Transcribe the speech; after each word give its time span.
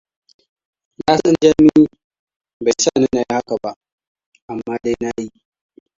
Na 0.97 1.13
san 1.19 1.35
Jami 1.41 1.79
bai 2.63 2.73
sani 2.83 3.07
na 3.13 3.19
yi 3.21 3.27
haka 3.33 3.55
ba, 3.63 3.71
amma 4.51 4.73
dai 4.83 4.95
na 5.01 5.09
yi. 5.19 5.27